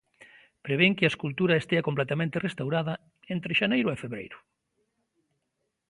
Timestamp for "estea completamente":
1.61-2.41